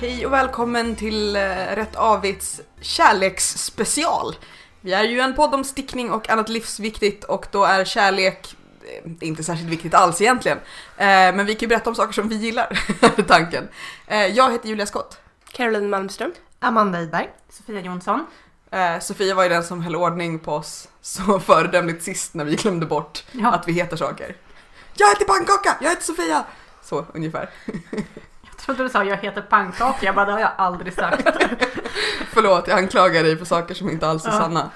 [0.00, 1.40] Hej och välkommen till eh,
[1.74, 4.36] Rätt Avits kärleksspecial.
[4.80, 9.12] Vi är ju en podd om stickning och annat livsviktigt och då är kärlek eh,
[9.28, 10.58] inte särskilt viktigt alls egentligen.
[10.96, 12.78] Eh, men vi kan ju berätta om saker som vi gillar,
[13.28, 13.68] tanken.
[14.08, 15.18] Jag heter Julia Skott.
[15.52, 16.32] Caroline Malmström.
[16.60, 17.28] Amanda Idberg.
[17.50, 18.26] Sofia Jonsson.
[19.00, 22.86] Sofia var ju den som höll ordning på oss så föredömligt sist när vi glömde
[22.86, 23.52] bort Ja.
[23.52, 24.36] att vi heter saker.
[24.94, 26.44] Jag heter Pannkaka, jag heter Sofia!
[26.82, 27.50] Så ungefär.
[28.66, 31.22] Jag trodde du sa jag heter pannkaka, jag bara det har jag aldrig sagt.
[32.32, 34.36] Förlåt, jag anklagar dig för saker som inte alls är Ja.
[34.38, 34.70] sanna.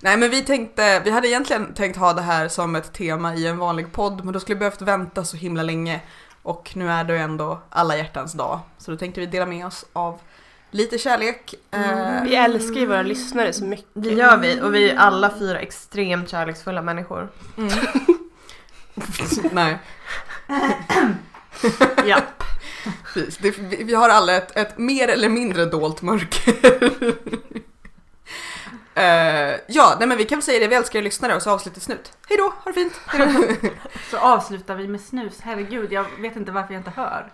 [0.00, 3.46] Nej men vi tänkte, vi hade egentligen tänkt ha det här som ett tema i
[3.46, 6.00] en vanlig podd men då skulle vi behövt vänta så himla länge
[6.42, 9.66] och nu är det ju ändå alla hjärtans dag så då tänkte vi dela med
[9.66, 10.20] oss av
[10.70, 11.54] lite kärlek.
[11.70, 13.88] Eh, Vi älskar ju våra lyssnare så mycket.
[13.94, 17.28] Det gör vi och vi är alla fyra extremt kärleksfulla människor.
[17.56, 17.70] mm.
[19.52, 19.78] Nej,
[22.06, 22.18] ja.
[23.14, 23.36] precis.
[23.36, 23.50] Det,
[23.84, 26.54] vi, har alla ett, ett mer eller mindre dolt mörker.
[28.96, 31.50] Eh, ja, nej men vi kan väl säga det, vi älskar er lyssnare och så
[31.50, 32.12] avslutar snut.
[32.28, 33.00] Hej då, ha det fint!
[34.10, 35.40] Så avslutar vi med snus.
[35.40, 37.32] Herregud, jag vet inte varför jag inte hör.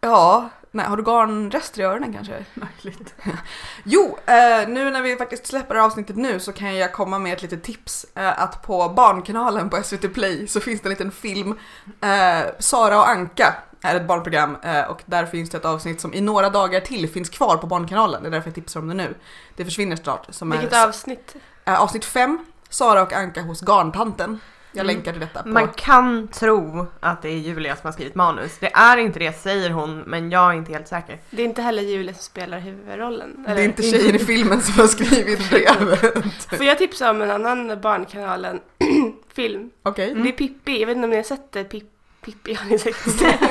[0.00, 2.44] Ja, nej, har du garnrester i öronen kanske?
[2.54, 3.14] Möjligt.
[3.84, 7.18] Jo, eh, nu när vi faktiskt släpper det här avsnittet nu så kan jag komma
[7.18, 8.06] med ett litet tips.
[8.14, 11.58] Eh, att på Barnkanalen på SVT Play så finns det en liten film.
[12.00, 16.14] Eh, Sara och Anka är ett barnprogram eh, och där finns det ett avsnitt som
[16.14, 18.22] i några dagar till finns kvar på Barnkanalen.
[18.22, 19.14] Det är därför jag tipsar om det nu.
[19.56, 20.26] Det försvinner snart.
[20.34, 21.34] Som Vilket är avsnitt?
[21.64, 24.40] eh, avsnitt 5, Sara och Anka hos Garntanten.
[24.72, 24.96] Jag Mm.
[24.96, 25.48] länkar till detta på...
[25.48, 28.58] Man kan tro att det är Julia som har skrivit manus.
[28.60, 31.18] Det är inte det säger hon, men jag är inte helt säker.
[31.30, 33.44] Det är inte heller Julia som spelar huvudrollen.
[33.46, 36.34] Det är inte tjejen i filmen som har skrivit brevet.
[36.56, 39.70] Får jag tipsa om en annan Barnkanalen-film?
[39.82, 40.14] Okej.
[40.14, 41.64] Det är Pippi, jag vet inte om ni har sett det?
[41.64, 41.84] Pip,
[42.24, 42.96] Pippi, har ni sett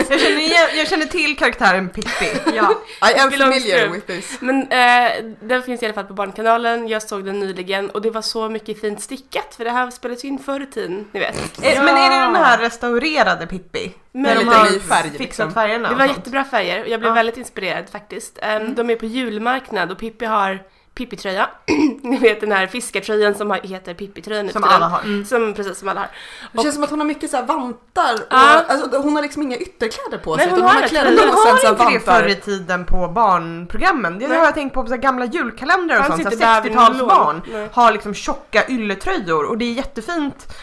[0.09, 2.29] Jag känner, igen, jag känner till karaktären Pippi.
[2.55, 2.73] Ja,
[3.15, 4.37] I am familiar with this.
[4.41, 8.09] Men eh, den finns i alla fall på Barnkanalen, jag såg den nyligen och det
[8.09, 11.63] var så mycket fint stickat för det här spelades in förr i tiden, ni vet.
[11.63, 13.91] Är- Men är det den här restaurerade Pippi?
[14.11, 15.53] De lite har ny färg, fixat liksom.
[15.53, 17.15] färgerna Det var jättebra färger och jag blev Ja.
[17.15, 18.39] väldigt inspirerad faktiskt.
[18.41, 20.59] Ehm, De är på julmarknad och Pippi har
[21.05, 21.49] Pippi-tröja.
[22.03, 25.23] Ni vet den här fiskartröjan som heter Pippi-tröjan Som alla har.
[25.25, 26.09] Som precis som alla har.
[26.51, 28.13] Det känns som att hon har mycket så här vantar.
[28.13, 28.63] Och, Ja.
[28.67, 30.49] alltså, hon har liksom inga ytterkläder på Nej, sig.
[30.51, 30.87] hon utan har det.
[30.89, 32.21] kläder Men och sen har inte det vantar.
[32.21, 34.19] förr i tiden på barnprogrammen?
[34.19, 34.37] Det Nej.
[34.37, 36.23] har jag tänkt på på så gamla julkalendrar och sånt.
[36.23, 37.67] Så inte här Bävern 60-talsbarn och Lån.
[37.71, 40.53] har liksom tjocka ylletröjor och det är jättefint.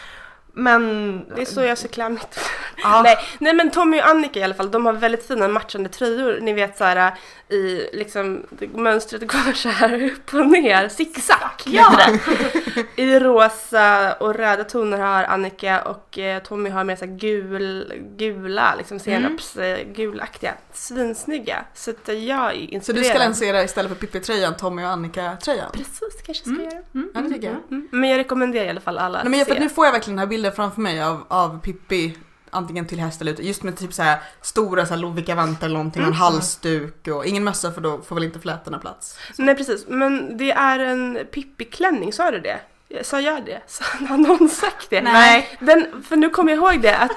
[0.57, 1.25] Men...
[1.35, 2.39] Det är så jag ser klämmigt.
[2.83, 3.01] Ja.
[3.03, 6.39] Nej, nej men Tommy och Annika i alla fall, de har väldigt fina matchande tröjor.
[6.41, 7.13] Ni vet så här
[7.49, 11.99] i liksom mönstret går så här upp och ner, zigzag Ja.
[12.95, 17.93] I rosa och röda toner har Annika och eh, Tommy har mer så här gul,
[18.17, 20.53] gula, liksom senaps eh, gulaktiga.
[20.73, 21.65] Svinsnygga.
[21.73, 23.03] Så att jag är Så inspirerad.
[23.03, 25.71] du ska lansera istället för Pippi-tröjan, Tommy och Annika-tröjan?
[25.73, 26.63] Precis, kanske ska Mm.
[26.65, 26.81] göra.
[26.95, 27.57] mm, Ja, det tycker jag.
[27.71, 27.87] Mm.
[27.91, 29.59] Men jag rekommenderar i alla fall alla Nej, men jag, att för se.
[29.61, 32.17] nu får jag verkligen den här bilden framför mig av, av Pippi
[32.49, 35.77] antingen till häst eller ute, just med typ så här stora så här Lovikka-vantar eller
[35.77, 39.19] någonting, och en halsduk och ingen mössa för då får väl inte flätorna plats.
[39.37, 42.59] Nej precis, men det är en Pippi-klänning, sa du det?
[43.03, 43.61] Sa jag det?
[43.67, 45.01] Så har någon sagt det?
[45.01, 45.57] Nej.
[45.59, 47.11] Den, för nu kommer jag ihåg det att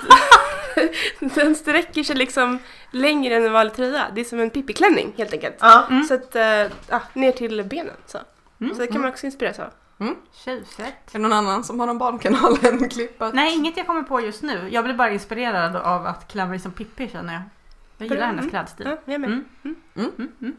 [1.34, 2.59] den sträcker sig liksom
[2.91, 4.06] längre än en vanlig tröja.
[4.15, 5.56] Det är som en Pippi-klänning helt enkelt.
[5.60, 5.87] Ja.
[5.91, 6.04] Mm.
[6.04, 6.34] Så att,
[6.88, 8.19] ja, ner till benen så.
[8.60, 8.75] Mm.
[8.75, 9.71] Så det kan man också inspireras av.
[10.32, 10.81] Tjusigt.
[10.81, 13.34] Är det någon annan som har någon barnkanalen klippat?
[13.34, 14.69] Nej, inget jag kommer på just nu.
[14.71, 17.43] Jag blir bara inspirerad av att klä mig som Pippi känner jag.
[17.98, 18.50] Jag gillar hennes Mm.
[18.50, 18.87] klädstil.
[18.87, 19.31] Ja, jag med.
[19.31, 19.44] Mm.
[19.65, 20.10] Mm.
[20.19, 20.56] Mm, mm.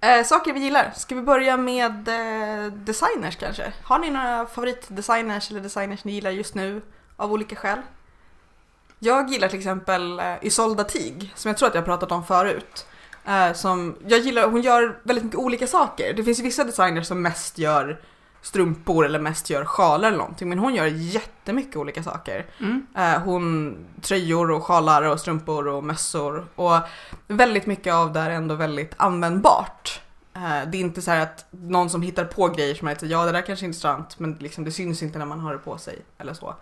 [0.00, 0.90] Eh, saker vi gillar.
[0.96, 3.72] Ska vi börja med eh, designers kanske?
[3.84, 6.82] Har ni några favoritdesigners eller designers ni gillar just nu
[7.16, 7.78] av olika skäl?
[8.98, 12.24] Jag gillar till exempel eh, Isolda Tig som jag tror att jag har pratat om
[12.24, 12.86] förut.
[13.26, 16.14] Eh, som, jag gillar, hon gör väldigt mycket olika saker.
[16.14, 18.00] Det finns ju vissa designers som mest gör
[18.46, 22.46] strumpor eller mest gör sjalar eller någonting men hon gör jättemycket olika saker.
[22.60, 22.86] Mm.
[22.96, 26.78] Eh, hon tröjor och sjalar och strumpor och mössor och
[27.26, 30.00] väldigt mycket av det är ändå väldigt användbart.
[30.34, 33.06] Eh, det är inte så här att någon som hittar på grejer som är lite,
[33.06, 35.58] ja det där kanske är intressant men liksom, det syns inte när man har det
[35.58, 36.48] på sig eller så.
[36.48, 36.54] Eh,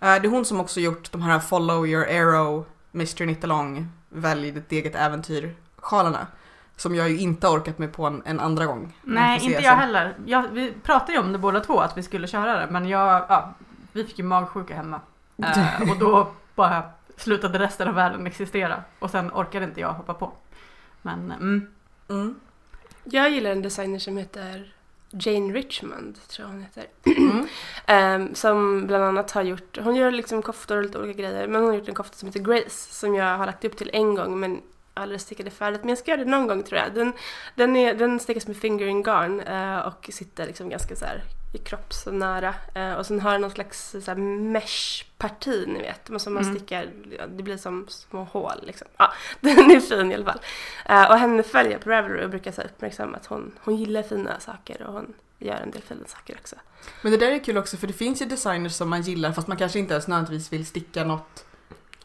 [0.00, 4.72] det är hon som också gjort de här Follow your arrow, Mr Nittalong, Välj ditt
[4.72, 5.54] eget äventyr
[5.84, 6.26] sjalarna.
[6.76, 8.96] Som jag ju inte har orkat mig på en, en andra gång.
[9.02, 9.64] Nej, inte sen.
[9.64, 10.14] jag heller.
[10.26, 12.66] Jag, vi pratade ju om det båda två, att vi skulle köra det.
[12.70, 13.54] Men jag, ja,
[13.92, 15.00] vi fick ju magsjuka hemma.
[15.42, 16.82] Eh, och då bara
[17.16, 18.82] slutade resten av världen existera.
[18.98, 20.32] Och sen orkade inte jag hoppa på.
[21.02, 21.74] Men mm,
[22.08, 22.40] Mm.
[23.04, 24.74] Jag gillar en designer som heter
[25.10, 26.86] Jane Richmond, tror jag hon heter.
[27.16, 27.46] Mm.
[27.86, 31.60] Ehm, som bland annat har gjort, hon gör liksom koftor och lite olika grejer, men
[31.60, 34.14] hon har gjort en kofta som heter Grace som jag har lagt upp till en
[34.14, 34.62] gång men
[34.94, 36.94] aldrig stickade färdigt, men jag ska göra det någon gång tror jag.
[36.94, 37.12] Den,
[37.54, 41.22] den, är, den stickas med fingering garn eh, och sitter liksom ganska så här
[41.54, 42.54] i kroppsnära.
[42.74, 46.56] Eh, och sen har den någon slags så här mesh-parti ni vet, som man Mm.
[46.56, 46.88] stickar,
[47.28, 48.86] det blir som små hål liksom.
[48.96, 50.40] Ja, den är fin i alla fall.
[50.86, 53.76] Eh, och henne följer jag på Ravelry och brukar så här uppmärksamma att hon, hon
[53.76, 56.56] gillar fina saker och hon gör en del fina saker också.
[57.02, 59.48] Men det där är kul också för det finns ju designers som man gillar fast
[59.48, 61.44] man kanske inte ens nödvändigtvis vill sticka något.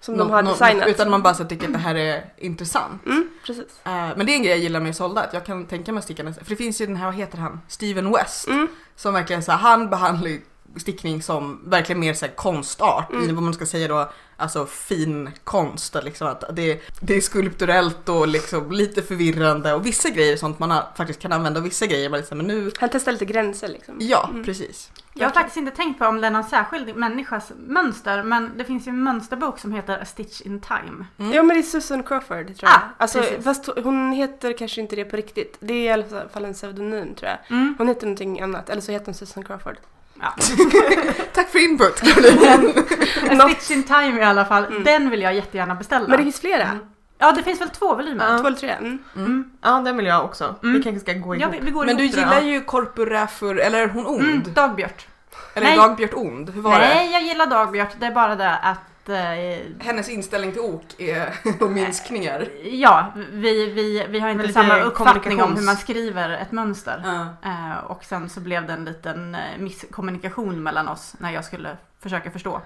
[0.02, 0.88] Som något- de har något- designat.
[0.88, 3.06] Utan man bara så tycker att det här är intressant.
[3.06, 3.66] Mm, precis.
[3.84, 5.98] Eh, men det är en grej jag gillar med Solda, att jag kan tänka mig
[6.00, 6.44] att sticka nästa.
[6.44, 7.62] För det finns ju den här, vad heter han?
[7.68, 8.48] Steven West.
[8.48, 8.68] Mm.
[8.96, 10.38] Som verkligen så här, han behandlar
[10.78, 13.36] stickning som verkligen mer så här konstart Mm.
[13.36, 15.96] vad man ska säga då, alltså fin konst.
[16.04, 20.60] Liksom att det, det är skulpturellt och liksom lite förvirrande och vissa grejer är sånt
[20.60, 23.26] man har, faktiskt kan använda och vissa grejer man liksom, men nu, Han testar lite
[23.26, 23.96] gränser liksom.
[24.00, 24.44] ja Mm.
[24.44, 24.92] precis.
[25.14, 28.64] Jag har faktiskt inte tänkt på om det är någon särskild människas mönster men det
[28.64, 31.06] finns ju en mönsterbok som heter A Stitch in Time.
[31.18, 31.34] Mm.
[31.34, 32.70] Ja men det är Susan Crawford tror jag.
[32.72, 33.44] Ah, alltså, precis.
[33.44, 35.58] fast hon heter kanske inte det på riktigt.
[35.60, 37.40] Det är i alla fall en pseudonym tror jag.
[37.58, 37.76] Mm.
[37.78, 39.78] Hon heter någonting annat, eller så heter hon Susan Crawford.
[40.22, 40.36] Ja.
[41.34, 43.42] Tack för input Caroline.
[43.42, 44.84] A Stitch in Time i alla fall, Mm.
[44.84, 46.08] den vill jag jättegärna beställa.
[46.08, 46.64] Men det finns flera.
[46.64, 46.78] Mm.
[47.22, 48.32] Ja det finns väl två volymer?
[48.32, 48.38] Ja.
[48.40, 48.70] Två eller tre.
[48.72, 49.00] Mm.
[49.16, 49.52] Mm.
[49.62, 50.56] Ja, den vill jag också.
[50.64, 50.76] Mm.
[50.78, 51.42] Vi kanske ska gå Mm.
[51.42, 51.62] Ja, ihop.
[51.62, 52.22] vi, vi går Men du ihop då.
[52.22, 54.22] gillar ju Korpuräfur, eller är hon ond?
[54.22, 55.08] Mm, Dagbjört.
[55.54, 55.78] Eller Nej.
[55.78, 56.50] Dagbjört ond?
[56.50, 56.88] Hur var det?
[56.88, 57.96] Nej, jag gillar Dagbjört.
[58.00, 58.78] Det är bara det att...
[59.10, 61.34] Eh, Hennes inställning till ok är
[61.64, 62.48] och minskningar.
[62.64, 67.02] ja, vi, vi, vi har inte Men samma uppfattning om hur man skriver ett mönster.
[67.06, 67.50] Ja.
[67.50, 71.78] Eh, och sen så blev det en liten eh, misskommunikation mellan oss när jag skulle
[72.00, 72.62] försöka förstå.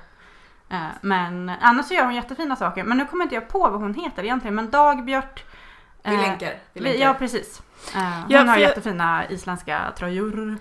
[0.70, 2.84] Eh, men annars så gör hon jättefina saker.
[2.84, 4.56] Men nu kommer inte jag på vad hon heter egentligen.
[4.56, 5.44] Men Dagbjört...
[6.04, 6.50] Vi eh, länkar.
[6.50, 7.00] Vi vi- länkar.
[7.06, 7.62] Ja, precis.
[7.96, 10.58] Eh, hon Ja, har jättefina isländska tröjor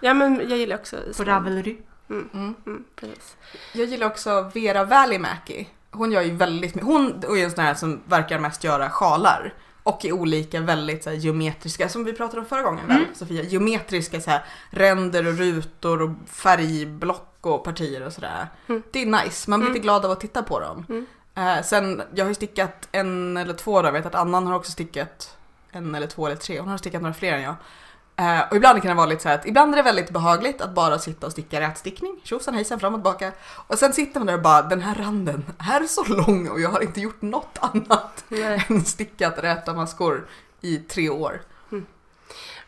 [0.00, 1.28] Ja men jag gillar också på Island.
[1.28, 1.78] Ravelry.
[2.10, 2.54] Mm.
[2.66, 3.36] Mm, precis.
[3.72, 5.68] Jag gillar också Vera Välimäki.
[5.90, 6.88] Hon gör ju väldigt mycket.
[6.88, 9.54] Hon är en sån här som verkar mest göra sjalar.
[9.82, 13.14] Och i olika väldigt så här, geometriska, som vi pratade om förra gången väl, Mm.
[13.14, 13.42] Sofia?
[13.42, 18.48] Geometriska så här, ränder och rutor och färgblock och partier och sådär.
[18.68, 18.82] Mm.
[18.90, 19.74] Det är nice, man blir Mm.
[19.74, 20.86] lite glad av att titta på dem.
[20.88, 21.06] Mm.
[21.34, 24.54] Eh, sen, jag har ju stickat en eller två då, jag vet att Annan har
[24.54, 25.36] också stickat
[25.72, 27.54] en eller två eller tre, hon har stickat några fler än jag.
[28.18, 30.60] Eh, och ibland kan det vara lite så här att ibland är det väldigt behagligt
[30.60, 33.32] att bara sitta och sticka rätstickning, tjosan hejsan fram och tillbaka.
[33.42, 36.68] Och sen sitter man där och bara den här randen är så lång och jag
[36.68, 38.66] har inte gjort något annat Nej.
[38.68, 40.26] än stickat räta maskor
[40.60, 41.40] i tre år.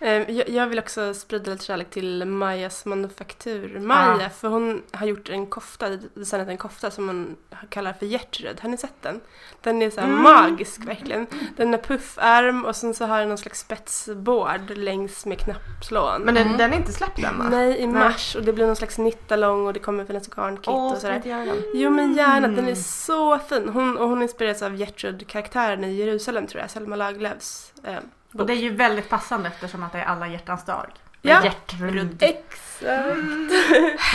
[0.03, 3.79] Eh, Jag, vill också sprida lite kärlek till Majas manufaktur.
[3.81, 7.37] Maja, för hon har gjort en kofta, designat en kofta som hon
[7.69, 8.61] kallar för Gertrud.
[8.61, 9.21] Har ni sett den?
[9.63, 10.23] Den är så Mm.
[10.23, 11.27] magisk verkligen.
[11.57, 16.23] Den är puffärm och sen så har den någon slags spetsbord längs med knappslån.
[16.23, 16.59] Men den, Mm.
[16.59, 17.47] den är inte släppt än va?
[17.51, 20.93] Nej, i mars och det blir någon slags nittalång och det kommer finnas garnkit Åh,
[20.93, 21.21] och sådär.
[21.25, 21.63] den?
[21.75, 22.77] Jo men gärna, den är Mm.
[22.77, 23.69] så fin.
[23.69, 27.95] Hon, och hon inspireras av Gertrud-karaktären i Jerusalem tror jag, Selma Lagerlöfs eh,
[28.35, 30.87] Och det är ju väldigt passande eftersom att det är alla hjärtans dag.
[31.23, 31.35] Ja.
[31.35, 32.23] Med Gertrud.
[32.23, 33.17] Exakt!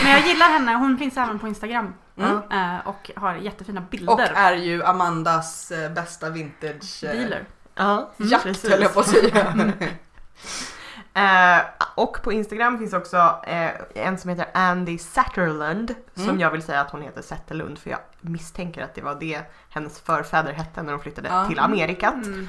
[0.02, 1.94] Men jag gillar henne, hon finns även på Instagram.
[2.18, 2.36] Mm.
[2.52, 4.32] eh, Och har jättefina Och bilder.
[4.34, 7.44] är ju Amandas eh, bästa vintage eh, Dealer.
[7.74, 8.70] Ja, jakt precis.
[8.70, 9.72] höll jag på att säga.
[11.14, 11.60] Eh,
[11.94, 13.16] och på Instagram finns också
[13.46, 16.40] eh, en som heter Andy Satterlund som Mm.
[16.40, 20.00] jag vill säga att hon heter Zetterlund för jag misstänker att det var det hennes
[20.00, 21.46] förfäder hette när de flyttade Ja.
[21.48, 22.14] till Amerikat.
[22.14, 22.48] Mm.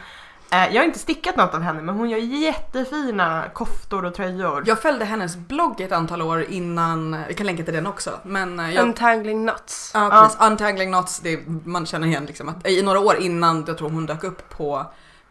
[0.51, 4.63] Eh, jag har inte stickat något av henne men hon gör jättefina koftor och tröjor.
[4.67, 8.59] Jag följde hennes blogg ett antal år innan, vi kan länka till den också, men
[8.59, 9.91] eh, jag Untangling Knots.
[9.93, 10.21] Ja, Ja.
[10.23, 10.41] precis.
[10.41, 14.05] Untangling knots, det, man känner igen liksom att i några år innan jag tror hon
[14.05, 14.85] dök upp på,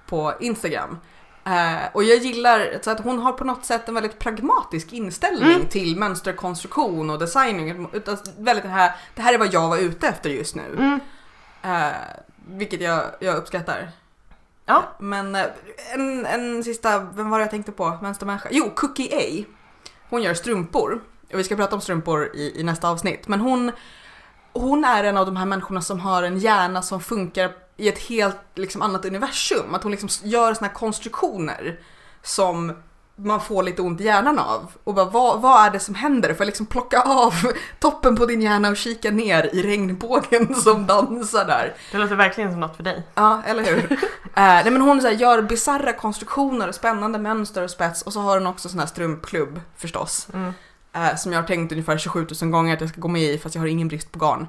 [0.06, 0.98] på Instagram.
[1.44, 5.50] Eh, och jag gillar så att hon har på något sätt en väldigt pragmatisk inställning
[5.54, 5.66] Mm.
[5.66, 7.88] till mönsterkonstruktion och designing.
[7.92, 10.76] Utan väldigt det här, det här är vad jag var ute efter just nu.
[10.78, 11.00] Mm.
[11.62, 11.92] Eh,
[12.48, 13.90] vilket jag, jag uppskattar.
[14.66, 14.96] Ja.
[14.98, 15.44] Men eh,
[15.92, 17.98] en, en sista, vem var det jag tänkte på?
[18.02, 18.48] Vänstermänniska?
[18.52, 19.44] Jo, Cookie A.
[20.10, 21.00] Hon gör strumpor.
[21.32, 23.28] Och vi ska prata om strumpor i, i nästa avsnitt.
[23.28, 23.72] Men hon,
[24.52, 27.98] hon är en av de här människorna som har en hjärna som funkar i ett
[27.98, 29.74] helt liksom, annat universum.
[29.74, 31.80] Att hon liksom gör såna här konstruktioner
[32.22, 32.72] som
[33.16, 34.72] man får lite ont i hjärnan av.
[34.84, 36.28] Och bara, vad, vad är det som händer?
[36.28, 37.34] Får jag liksom plocka av
[37.78, 41.74] toppen på din hjärna och kika ner i regnbågen som dansar där?
[41.92, 43.02] Det låter verkligen som något för dig.
[43.14, 43.92] Ja, eller hur?
[43.92, 43.98] uh,
[44.34, 48.20] nej men hon så här, gör bisarra konstruktioner och spännande mönster och spets och så
[48.20, 50.28] har hon också sån här strumpklubb förstås.
[50.34, 50.52] Mm.
[50.92, 53.38] eh, som jag har tänkt ungefär 27 000 gånger att jag ska gå med i
[53.38, 54.48] fast jag har ingen brist på garn.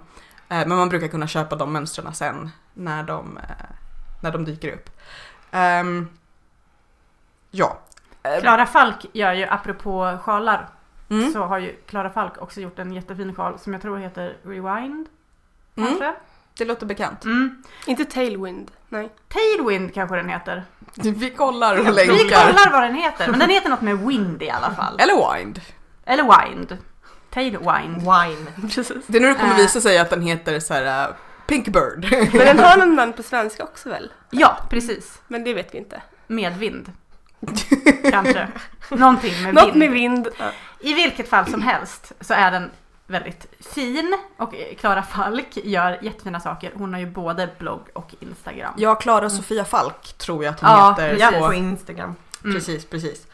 [0.50, 3.66] Eh, men man brukar kunna köpa de mönstren sen när de, eh,
[4.22, 4.90] när de dyker upp.
[5.52, 6.10] Ehm,
[7.52, 7.80] ja.
[8.36, 10.70] Eh, Klara Falk gör ju, apropå sjalar,
[11.10, 11.32] Mm.
[11.34, 15.08] så har ju Klara Falk också gjort en jättefin sjal som jag tror heter Rewind.
[15.76, 15.90] Mm.
[15.90, 16.14] Kanske?
[16.58, 17.26] det låter bekant.
[17.26, 17.64] Mm.
[17.86, 19.10] Inte Tailwind, nej.
[19.28, 20.64] Tailwind kanske den heter.
[20.96, 22.14] Vi kollar och Vi länkar.
[22.48, 25.00] kollar vad den heter, men den heter något med wind i alla fall.
[25.00, 25.62] Eller Wind.
[26.06, 26.78] Eller wind.
[27.30, 27.98] Tailwind.
[28.02, 28.52] Wine.
[28.76, 29.08] Precis.
[29.08, 29.58] Det är nu det kommer Äh.
[29.58, 31.16] visa sig att den heter så här uh,
[31.48, 32.08] Pink Bird.
[32.34, 34.12] Men den har någon namn på svenska också väl?
[34.30, 35.22] Ja, precis.
[35.28, 36.02] Men det vet vi inte.
[36.28, 36.92] Medvind.
[38.12, 38.48] Kanske.
[38.90, 39.78] Någonting med Något vind.
[39.78, 40.28] med vind.
[40.80, 42.72] I vilket fall som helst så är den
[43.08, 46.72] väldigt fin och Klara Falk gör jättefina saker.
[46.76, 48.74] Hon har ju både blogg och Instagram.
[48.78, 51.18] Ja, Klara Sofia Falk tror jag att hon Ja, heter.
[51.34, 52.16] Ja, på- Instagram.
[52.44, 52.56] Mm.
[52.56, 53.28] Precis, precis.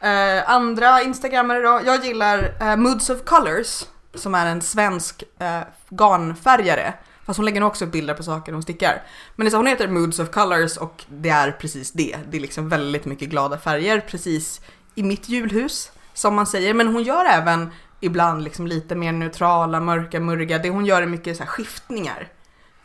[0.00, 1.80] Eh, andra instagrammare då.
[1.84, 3.84] Jag gillar eh, Moods of Colors
[4.14, 6.94] som är en svensk uh, garnfärgare.
[7.26, 9.02] Fast hon lägger nog också upp bilder på saker hon stickar.
[9.36, 12.16] Men det är så, hon heter Moods of Colors och det är precis det.
[12.30, 14.60] Det är liksom väldigt mycket glada färger precis
[14.94, 16.74] i mitt julhus som man säger.
[16.74, 20.58] Men hon gör även ibland liksom lite mer neutrala, mörka, murriga.
[20.58, 22.28] Det hon gör är mycket så här skiftningar.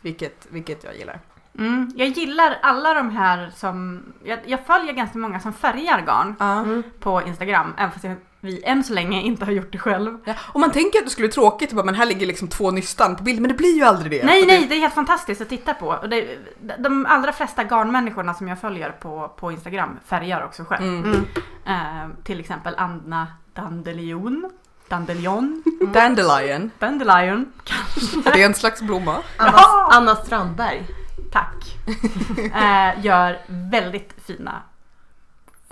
[0.00, 1.20] Vilket, vilket jag gillar.
[1.58, 1.92] Mm.
[1.96, 6.64] Jag gillar alla de här som, jag, jag följer ganska många som färgar garn Ja.
[7.00, 10.18] på Instagram, även fast jag, vi än så länge inte har gjort det själv.
[10.24, 12.70] Ja, och man tänker att det skulle bli tråkigt, bara, men här ligger liksom två
[12.70, 14.26] nystan på bild, men det blir ju aldrig det.
[14.26, 15.86] Nej, nej, Det, det är helt fantastiskt att titta på.
[15.88, 16.38] Och det,
[16.78, 20.84] de allra flesta garnmänniskorna som jag följer på, på Instagram färgar också själv.
[20.84, 21.04] mm.
[21.04, 21.26] Mm.
[21.66, 24.50] Eh, till exempel Anna Dandelion.
[24.88, 25.62] Dandelion.
[25.92, 27.52] Dandelion, Dandelion.
[28.24, 29.16] det är en slags blomma.
[29.36, 29.88] Anna, Ja!
[29.92, 30.86] Anna Strandberg.
[31.32, 31.54] Tack.
[32.54, 34.62] Eh, gör väldigt fina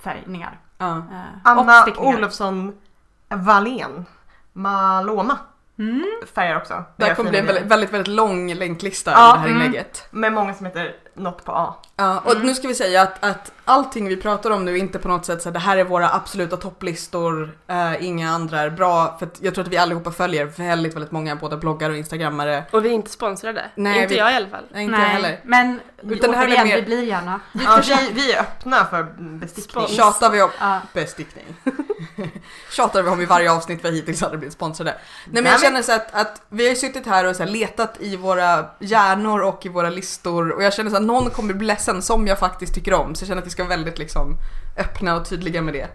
[0.03, 0.59] färgningar.
[0.79, 0.97] Ja.
[0.97, 1.03] Eh,
[1.43, 1.85] Anna.
[1.97, 2.77] Olofsson
[3.29, 4.05] Wallén.
[4.53, 5.37] Maloma
[5.79, 6.05] Mm.
[6.35, 6.83] färgar också.
[6.97, 9.61] Det här kommer bli en väldigt, väldigt, väldigt lång länklista Ja, i det här mm.
[9.61, 10.07] inlägget.
[10.11, 11.73] Med många som heter något på A.
[11.99, 14.99] Ja, och nu ska vi säga att, att allting vi pratar om nu är inte
[14.99, 18.69] på något sätt så här, det här är våra absoluta topplistor, eh, inga andra är
[18.69, 19.15] bra.
[19.19, 22.63] För att jag tror att vi allihopa följer väldigt, väldigt många, både bloggar och instagrammare.
[22.71, 23.65] Och vi är inte sponsrade.
[23.75, 24.63] Nej, inte vi- jag i alla fall.
[24.71, 25.39] Nej, inte jag heller.
[25.43, 27.39] men Utan det här är återigen, mer- vi blir gärna.
[27.53, 29.87] Ja, vi, vi är öppna för bestickning.
[29.89, 30.81] Tjatar vi om Ja.
[30.93, 31.45] bestickning.
[32.71, 34.91] Tjatar vi om i varje avsnitt vi hittills hade blivit sponsrade.
[34.91, 37.43] Nej men jag Nej, känner så att, att vi har ju suttit här och så
[37.43, 41.29] här letat i våra hjärnor och i våra listor och jag känner så att någon
[41.29, 43.15] kommer bli ledsen som jag faktiskt tycker om.
[43.15, 44.37] Så jag känner att vi ska vara väldigt liksom
[44.77, 45.87] öppna och tydliga med det.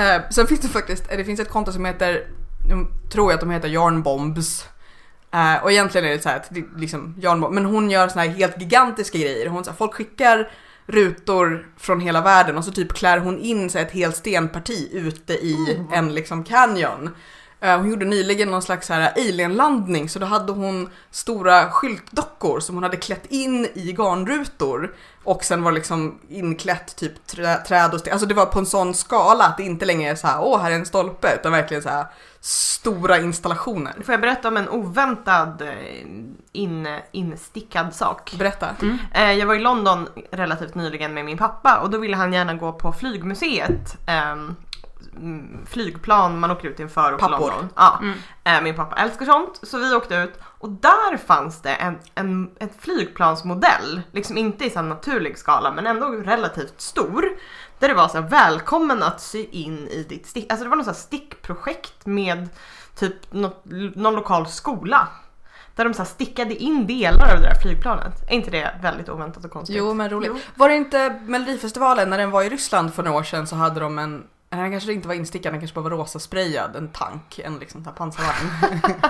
[0.00, 2.26] Eh, sen finns det faktiskt, eh, det finns ett konto som heter,
[3.12, 4.68] tror jag att de heter Yarnbombs.
[5.34, 8.22] Eh, och egentligen är det så här att det, liksom Yarnbomb, men hon gör såna
[8.22, 9.46] här helt gigantiska grejer.
[9.46, 10.50] Hon, så här, folk skickar
[10.86, 15.32] rutor från hela världen och så typ klär hon in här, ett helt stenparti ute
[15.32, 17.10] i en liksom canyon.
[17.60, 22.74] Eh, Hon gjorde nyligen någon slags här alienlandning så då hade hon stora skyltdockor som
[22.74, 24.94] hon hade klätt in i garnrutor
[25.24, 28.12] och sen var liksom inklätt typ trä, träd och sten.
[28.12, 30.60] Alltså det var på en sån skala att det inte längre är så här åh
[30.60, 32.06] här är en stolpe utan verkligen så här
[32.40, 33.92] stora installationer.
[34.04, 36.06] Får jag berätta om en oväntad eh,
[36.52, 38.34] in, instickad sak?
[38.38, 38.68] Berätta.
[39.14, 42.54] Eh, Jag var i London relativt nyligen med min pappa och då ville han gärna
[42.54, 43.96] gå på flygmuseet.
[45.16, 47.50] Mm, Flygplan man åker ut inför och Pappor.
[47.50, 47.68] London.
[47.76, 47.98] Ja.
[48.02, 48.18] Mm.
[48.44, 52.50] Eh, Min pappa älskar sånt så vi åkte ut och där fanns det en, en,
[52.58, 57.24] en flygplansmodell, liksom inte i så här naturlig skala men ändå relativt stor.
[57.78, 60.52] Där det var så här, välkommen att sy in i ditt stick.
[60.52, 62.48] Alltså det var något så här stickprojekt med
[62.94, 63.62] typ något,
[63.94, 65.08] någon lokal skola.
[65.74, 68.30] Där de så här stickade in delar av det där flygplanet.
[68.30, 69.76] Är inte det väldigt oväntat och konstigt?
[69.76, 70.30] Jo men roligt.
[70.34, 70.40] Jo.
[70.54, 73.80] Var det inte Melodifestivalen när den var i Ryssland för några år sedan så hade
[73.80, 76.88] de en Nej, den kanske inte var instickad, den kanske bara var rosa sprayad, en
[76.88, 78.50] tank, en liksom så här pansarvagn.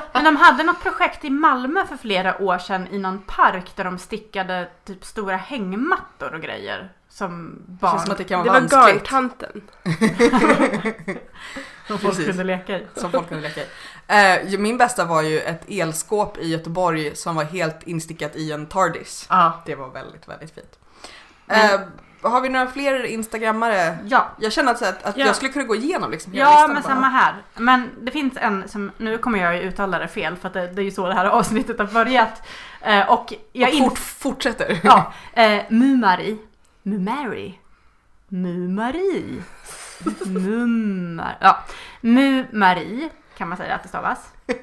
[0.13, 3.85] Men de hade något projekt i Malmö för flera år sedan i någon park där
[3.85, 6.93] de stickade typ stora hängmattor och grejer.
[7.09, 9.11] Som Det barn känns som att det kan Det vara var vanskligt.
[9.11, 9.63] garntanten.
[11.87, 12.27] som folk precis.
[12.27, 12.87] kunde leka i.
[12.95, 13.67] Som folk kunde leka i.
[14.53, 18.67] Eh, min bästa var ju ett elskåp i Göteborg som var helt instickat i en
[18.67, 19.27] Tardis.
[19.31, 19.63] Ja.
[19.67, 20.79] Det var väldigt, väldigt fint.
[21.49, 21.81] Eh,
[22.29, 23.99] har vi några fler instagrammare?
[24.05, 25.27] Ja, Jag känner att, att, att Ja.
[25.27, 26.83] jag skulle kunna gå igenom liksom hela ja men bara.
[26.95, 27.35] samma här.
[27.55, 30.67] Men det finns en som, nu kommer jag ju uttala det fel för att det,
[30.67, 32.43] det är ju så det här avsnittet har börjat.
[32.81, 34.81] Eh, och jag Och fort, fortsätter.
[34.85, 36.39] Ja, eh, Mumari.
[36.83, 37.59] Mumari.
[38.29, 39.43] Mumari.
[40.27, 41.37] Mumar.
[41.41, 41.59] Ja,
[42.01, 44.33] Mumari kan man säga att det stavas.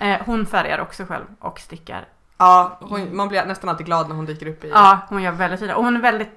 [0.00, 2.04] Eh, hon färgar också själv och stickar.
[2.38, 4.68] Ja, hon, man blir nästan alltid glad när hon dyker upp i...
[4.68, 5.76] Ja, hon gör väldigt fina.
[5.76, 6.30] Och hon är väldigt,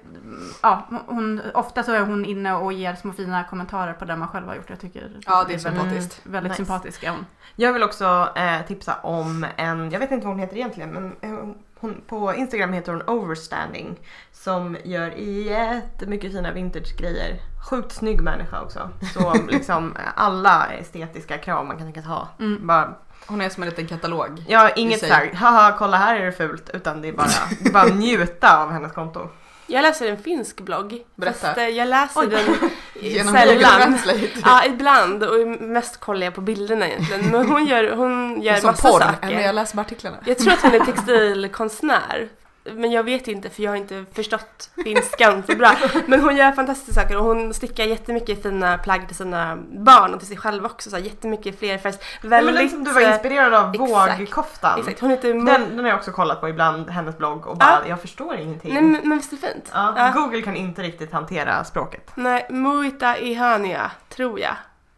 [0.62, 4.28] ja, hon, ofta så är hon inne och ger små fina kommentarer på det man
[4.28, 4.70] själv har gjort.
[4.70, 6.20] Jag tycker Ja, det är väldigt, sympatiskt.
[6.22, 6.56] väldigt Nice.
[6.56, 7.26] sympatisk är hon.
[7.56, 11.16] Jag vill också eh, tipsa om en, jag vet inte vad hon heter egentligen men
[11.20, 14.00] eh, hon, på Instagram heter hon Overstanding
[14.32, 17.36] som gör jättemycket fina vintage-grejer.
[17.70, 18.88] Sjukt snygg människa också.
[19.14, 22.28] Så liksom alla estetiska krav man kan tänkas ha.
[22.38, 22.66] Mm.
[22.66, 22.94] Bara
[23.26, 24.44] Hon är som en liten katalog.
[24.50, 27.28] Har inget såhär, haha kolla här är det fult, utan det är bara,
[27.60, 29.28] det är bara njuta av hennes konto.
[29.66, 31.02] Jag läser en finsk blogg.
[31.14, 31.46] Berätta.
[31.46, 33.98] Fast eh, jag läser den Genom Google sällan.
[34.44, 37.30] Ja, ibland och mest kollar jag på bilderna egentligen.
[37.30, 39.00] Men hon gör, hon gör Som massa porr.
[39.00, 39.28] saker.
[39.28, 40.16] Men jag läser artiklarna.
[40.26, 42.28] Jag tror att hon är textilkonstnär.
[42.64, 45.72] Men jag vet inte för jag har inte förstått finskan så bra.
[46.06, 50.18] Men hon gör fantastiska saker och hon stickar jättemycket fina plagg till sina barn och
[50.20, 50.90] till sig själv också.
[50.90, 51.98] Så här, jättemycket flerfärgs.
[52.22, 52.54] Väldigt...
[52.54, 54.20] men den som du var eh, inspirerad av, exakt.
[54.20, 54.78] vågkoftan.
[54.80, 57.56] Exakt, hon heter Mo- Den, den har jag också kollat på ibland, hennes blogg och
[57.56, 58.74] bara, jag förstår ingenting.
[58.74, 59.70] Nej men, men visst är det fint?
[59.74, 60.12] ja, Ja.
[60.14, 62.10] Google kan inte riktigt hantera språket.
[62.14, 64.54] Nej, Muita Ihania, tror jag.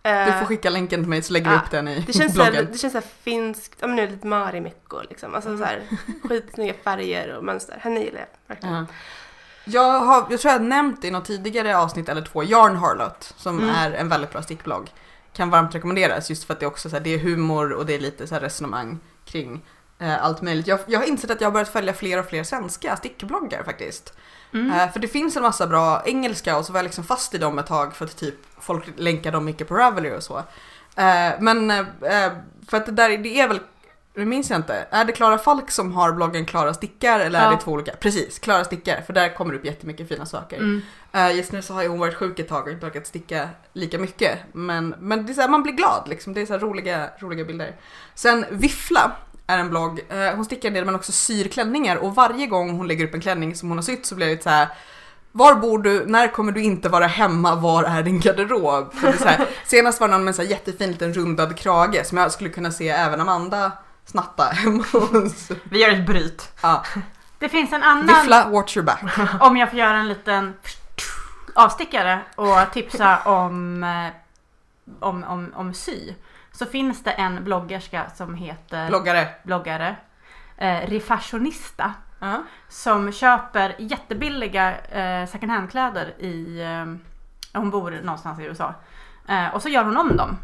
[0.07, 2.35] Eh, Du får skicka länken till mig så lägger vi upp den i det känns,
[2.35, 2.69] bloggen.
[2.73, 5.35] det känns såhär finskt, ja men nu lite Marimekko liksom.
[5.35, 5.83] Alltså såhär
[6.29, 7.79] skitsnygga färger och mönster.
[7.81, 8.75] Henne gillar jag verkligen.
[8.75, 8.87] Ja.
[9.65, 13.35] Jag, har, jag tror jag har nämnt i något tidigare avsnitt eller två Yarn Harlot
[13.37, 13.71] som Mm.
[13.75, 14.91] är en väldigt bra stickblogg.
[15.33, 17.87] Kan varmt rekommenderas just för att det är också så här, det är humor och
[17.87, 19.61] det är lite så här resonemang kring
[19.99, 20.67] eh, allt möjligt.
[20.67, 24.13] Jag, jag har insett att jag har börjat följa fler och fler svenska stickbloggar faktiskt.
[24.53, 24.71] Mm.
[24.81, 27.39] Eh, för det finns en massa bra engelska och så var jag liksom fast i
[27.39, 30.39] dem ett tag för att typ folk länkar dem mycket på Ravelry och så.
[30.97, 31.85] Eh, men eh,
[32.69, 33.61] för att det där det är väl,
[34.15, 37.45] det minns jag inte, är det Klara Falk som har bloggen Klara Stickar eller är
[37.45, 37.51] Ja.
[37.51, 37.93] det två olika?
[37.93, 40.57] Precis, Klara Stickar för där kommer det upp jättemycket fina saker.
[40.57, 40.83] Mm.
[41.13, 43.49] Eh, just nu så har ju hon varit sjuk ett tag och inte orkat sticka
[43.73, 44.39] lika mycket.
[44.53, 46.35] Men, men det är så här, man blir glad liksom.
[46.35, 47.77] Det är så roliga, roliga bilder.
[48.15, 49.13] Sen Viffla
[49.47, 50.01] är en blogg.
[50.09, 53.15] Eh, hon stickar en del men också syr klänningar och varje gång hon lägger upp
[53.15, 54.69] en klänning som hon har sytt så blir det lite så här.
[55.33, 56.05] Var bor du?
[56.07, 57.55] När kommer du inte vara hemma?
[57.55, 58.95] Var är din garderob?
[58.95, 62.33] För det här, senast var det någon med en jättefin liten rundad krage som jag
[62.33, 63.73] skulle kunna se även Amanda
[64.07, 65.49] snatta hemma hos.
[65.65, 66.53] Vi gör ett bryt.
[66.63, 66.85] Ja,
[67.39, 69.03] Det finns en annan, Viffla, watch your back.
[69.41, 70.55] om jag får göra en liten
[71.55, 74.13] avstickare och tipsa om, eh,
[75.01, 76.15] om, om, om sy.
[76.53, 79.29] Så finns det en bloggerska som heter Bloggare.
[79.43, 79.97] bloggare,
[80.57, 81.95] eh, Refashionista.
[82.19, 82.43] Ja.
[82.69, 86.63] som köper jättebilliga eh, second hand-kläder i...
[86.63, 86.95] Eh,
[87.61, 88.75] hon bor någonstans i USA.
[89.29, 90.37] Eh, och så gör hon om dem.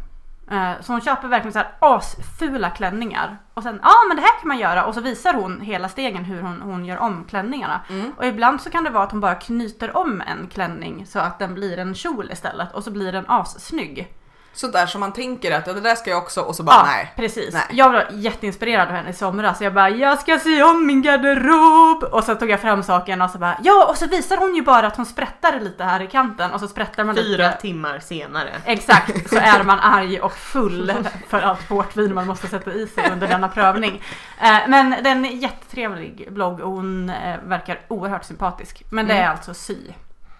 [0.51, 3.37] Eh, så hon köper verkligen så här asfula klänningar.
[3.53, 4.85] Och sen, ja ah, men det här kan man göra.
[4.85, 7.81] Och så visar hon hela stegen hur hon, hon gör om klänningarna.
[7.89, 8.11] Mm.
[8.17, 11.39] Och ibland så kan det vara att hon bara knyter om en klänning så att
[11.39, 12.73] den blir en kjol istället.
[12.73, 14.13] Och så blir den assnygg.
[14.53, 17.13] Sådär som man tänker att ja, det där ska jag också och så bara nej.
[17.15, 17.53] precis.
[17.53, 17.63] Nej.
[17.71, 19.57] Jag var jätteinspirerad av henne i somras.
[19.57, 22.03] Så jag bara, jag ska sy om min garderob!
[22.03, 23.85] Och så tog jag fram saken och så bara, ja!
[23.89, 26.67] Och så visar hon ju bara att hon sprättar lite här i kanten och så
[26.67, 27.61] sprättar man Fyra lite.
[27.61, 28.49] timmar senare.
[28.65, 30.93] Exakt, så är man arg och full
[31.27, 34.01] för allt portvin man måste sätta i sig under denna prövning.
[34.41, 38.83] Eh, Men den är jättetrevlig blogg och hon eh, verkar oerhört sympatisk.
[38.89, 39.31] Men det är Mm.
[39.31, 39.77] alltså sy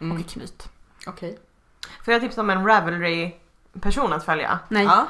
[0.02, 0.18] Mm.
[0.22, 0.70] och knyt.
[1.08, 1.40] Okej.
[2.06, 2.64] Får jag tipsa om en
[3.74, 4.60] Ravelry-person att följa?
[4.70, 4.84] Nej.
[4.84, 5.08] Ja.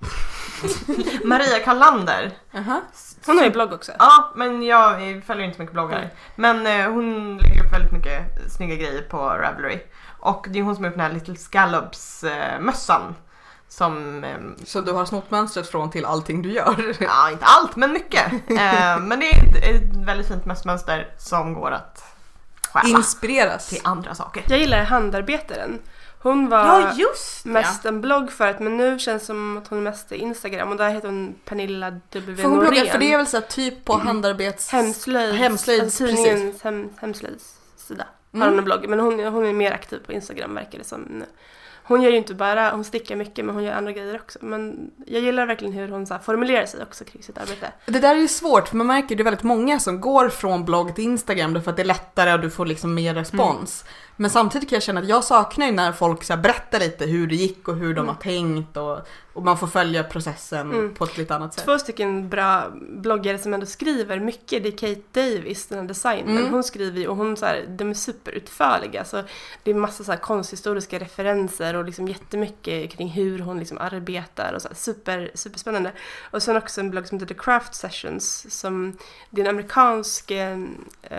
[1.24, 2.30] Maria Kallander.
[2.54, 2.80] Aha.
[3.26, 3.92] Hon har ju blogg också.
[3.98, 5.98] Ja, men jag följer inte mycket bloggar.
[5.98, 6.14] Nej.
[6.36, 9.78] Men eh, hon lägger upp väldigt mycket snygga grejer på Ravelry.
[10.20, 13.14] Och det är hon som har gjort den här Little Scallops eh, mössan.
[13.68, 16.96] Som, eh, Så du har snott mönstret från till allting du gör?
[17.00, 18.32] ja inte allt men mycket.
[18.50, 22.04] Eh, men det är ett, ett väldigt fint mössmönster som går att
[22.72, 23.68] stjäla Inspireras.
[23.68, 24.42] till andra saker.
[24.48, 25.78] Jag gillar handarbetaren.
[26.26, 27.50] Hon var Ja just det!
[27.50, 30.76] mest en blogg förut men nu känns det som att hon mest är Instagram och
[30.76, 32.42] där heter hon Pernilla W.
[32.42, 34.70] För hon bloggar, för det är väl så typ på handarbets...
[34.72, 38.48] Hemslöjd, Hemslöjds, alltså tidningens hem, hemslöjdssida har Mm.
[38.48, 38.88] hon en blogg.
[38.88, 41.00] Men hon, hon är mer aktiv på Instagram verkar det som.
[41.00, 41.24] nu.
[41.88, 44.38] Hon gör ju inte bara, hon stickar mycket men hon gör andra grejer också.
[44.42, 47.72] Men jag gillar verkligen hur hon så formulerar sig också kring sitt arbete.
[47.86, 50.64] Det där är ju svårt för man märker det är väldigt många som går från
[50.64, 53.84] blogg till Instagram därför att det är lättare och du får liksom mer respons.
[54.16, 57.26] Men samtidigt kan jag känna att jag saknar ju när folk så berättar lite hur
[57.26, 58.08] det gick och hur de Mm.
[58.08, 58.98] har tänkt och,
[59.32, 60.94] och man får följa processen Mm.
[60.94, 61.64] på ett lite annat sätt.
[61.64, 64.62] Två stycken bra bloggare som ändå skriver mycket.
[64.62, 66.38] Det är Kate Davis, den här designen.
[66.38, 66.50] Mm.
[66.52, 69.04] Hon skriver ju och hon så här, de är superutförliga.
[69.04, 69.22] Så
[69.62, 74.52] det är massa så här konsthistoriska referenser och liksom jättemycket kring hur hon liksom arbetar
[74.52, 75.92] och så här, super, superspännande.
[76.30, 78.96] Och sen också en blogg som heter The Craft Sessions som
[79.30, 80.58] det är en amerikansk eh,
[81.02, 81.18] eh,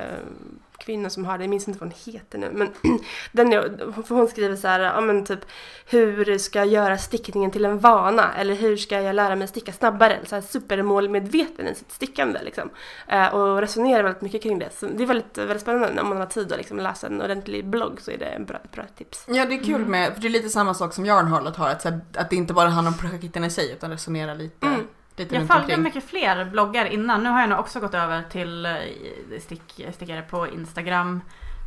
[0.88, 2.70] kvinna som har det, jag minns inte vad hon heter nu, men
[3.32, 3.62] den är,
[4.04, 5.40] för hon skriver så här, ja men typ
[5.86, 8.34] hur ska jag göra stickningen till en vana?
[8.34, 10.20] Eller hur ska jag lära mig sticka snabbare?
[10.26, 12.70] Så här supermålmedveten i sitt stickande liksom.
[13.08, 14.70] Eh, och resonerar väldigt mycket kring det.
[14.74, 17.66] Så det är väldigt, väldigt spännande om man har tid att liksom läsa en ordentlig
[17.66, 19.26] blogg så är det en bra, ett bra tips.
[19.28, 19.92] Ja det är kul Mm.
[19.92, 22.30] med, för det är lite samma sak som Yarn Harlot har, att, så här, att
[22.30, 24.88] det inte bara handlar om projekten i sig utan resonera lite, Mm.
[25.18, 25.82] Lite Jag följde omkring.
[25.84, 27.24] mycket fler bloggar innan.
[27.24, 28.74] Nu har jag nog också gått över till eh,
[29.42, 31.22] stick, stickare på Instagram.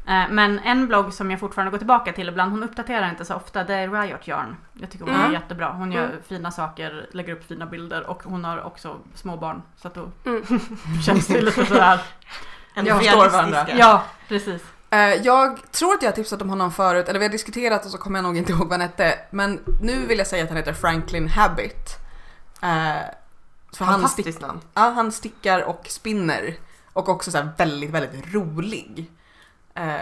[0.09, 3.35] Eh, Men en blogg som jag fortfarande går tillbaka till ibland, hon uppdaterar inte så
[3.35, 4.57] ofta, det är Riot Yarn.
[4.73, 5.27] Jag tycker hon Mm.
[5.27, 5.69] är jättebra.
[5.73, 6.17] Hon gör Mm.
[6.29, 9.63] fina saker, lägger upp fina bilder och hon har också små barn.
[9.77, 10.43] Så att då Mm.
[11.07, 12.01] känns det lite sådär.
[12.75, 13.67] En Jag förstår varandra.
[13.79, 14.63] Ja, precis.
[14.91, 17.91] Eh, Jag tror att jag har tipsat om honom förut, eller vi har diskuterat och
[17.91, 19.19] så kommer jag nog inte ihåg vad han hette.
[19.31, 21.97] Men nu vill jag säga att han heter Franklin Habit.
[23.77, 24.61] Fantastiskt namn.
[24.75, 26.55] ja, han stickar och spinner.
[26.93, 29.11] Och också så väldigt, väldigt rolig.
[29.75, 29.95] Eh,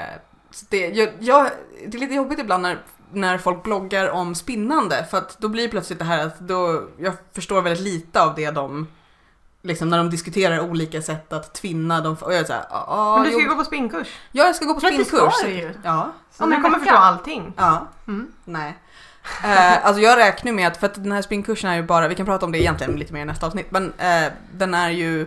[0.50, 1.50] så det, jag, jag,
[1.88, 2.78] det är lite jobbigt ibland när,
[3.12, 6.83] när folk bloggar om spinnande för att då blir det plötsligt det här att då,
[6.98, 8.87] jag förstår väldigt lite av det de
[9.62, 13.24] Liksom när de diskuterar olika sätt att tvinna dem och jag är såhär, ja, Men
[13.24, 14.09] du ska jo, ju gå på spinnkurs.
[14.33, 15.35] ja jag ska gå på Men det spinnkurs.
[15.35, 15.74] ska du ju.
[15.85, 16.81] Ja, Så Om du kommer vecka.
[16.81, 17.52] förstå allting.
[17.57, 18.33] ja, Mm.
[18.44, 18.78] nej.
[19.45, 22.14] Eh, alltså jag räknar med att, för att den här spinnkursen är ju bara, vi
[22.14, 25.27] kan prata om det egentligen lite mer i nästa avsnitt, men eh, den är ju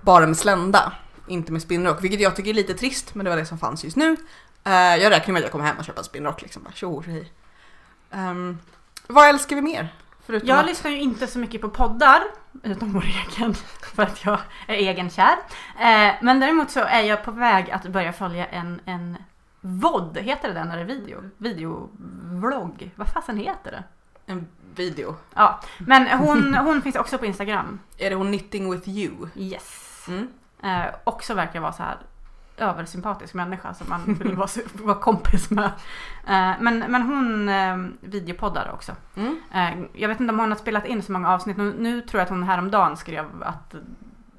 [0.00, 0.92] bara med slända,
[1.26, 3.84] inte med spinnrock, vilket jag tycker är lite trist, men det var det som fanns
[3.84, 4.16] just nu.
[4.64, 7.02] Eh, jag räknar med att jag kommer hem och köper en spinnrock liksom, bara tjoho
[7.02, 7.32] tjohej.
[8.10, 8.58] Um,
[9.06, 9.88] vad älskar vi mer?
[10.26, 12.22] Förutom Jag att, lyssnar ju inte så mycket på poddar,
[12.62, 13.54] utom vår egen,
[13.94, 15.36] för att jag är egenkär.
[15.80, 19.16] Eh, men däremot så är jag på väg att börja följa en, en
[19.66, 21.20] VOD, heter det den när det är video?
[21.38, 23.84] Videovlogg, vad fasen heter det?
[24.26, 25.16] en video.
[25.34, 27.78] Ja, men hon, hon finns också på Instagram.
[27.98, 29.28] Är det hon Knitting with you?
[29.36, 30.06] Yes.
[30.08, 30.28] Mm.
[30.62, 31.96] Eh, också verkar vara så här
[32.56, 35.64] översympatisk människa som man vill vara, vara kompis med.
[36.26, 38.92] Eh, men, men hon eh, videopoddar också.
[39.16, 39.40] Mm.
[39.54, 41.56] Eh, jag vet inte om hon har spelat in så många avsnitt.
[41.56, 43.74] Nu, nu tror jag att hon häromdagen skrev att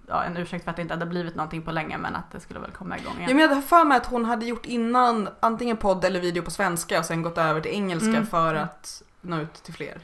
[0.09, 2.39] Ja, en ursäkt för att det inte hade blivit någonting på länge men att det
[2.39, 3.35] skulle väl komma igång Ja, igen.
[3.35, 6.51] men jag hade för mig att hon hade gjort innan antingen podd eller video på
[6.51, 8.25] svenska och sen gått över till engelska Mm.
[8.25, 9.97] för att nå ut till fler.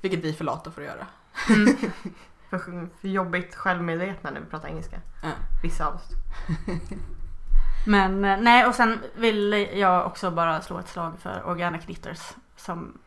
[0.00, 1.06] Vilket vi är för lata för att göra.
[1.48, 1.76] Mm.
[2.50, 2.58] För,
[3.00, 4.96] för jobbigt självmedvetna när vi pratar engelska.
[5.22, 5.28] Ja.
[5.62, 6.08] Vissa av oss.
[7.86, 12.20] Men eh, nej, och sen vill jag också bara slå ett slag för Organic Knitters.
[12.56, 12.98] Som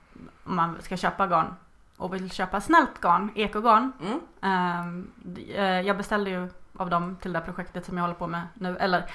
[0.43, 1.55] om man ska köpa garn
[2.03, 3.91] och vill köpa snällt garn, ekogarn.
[4.01, 4.19] Mm.
[4.41, 5.11] Ehm,
[5.55, 8.41] eh, jag beställde ju av dem till det här projektet som jag håller på med
[8.53, 8.77] nu.
[8.77, 9.05] Eller